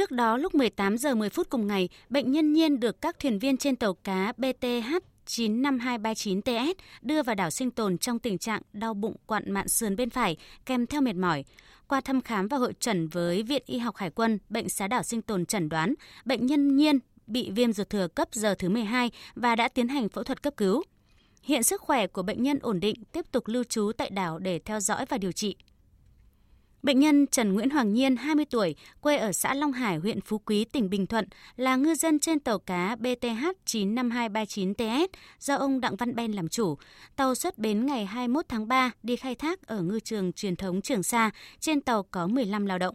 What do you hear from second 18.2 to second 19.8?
giờ thứ 12 và đã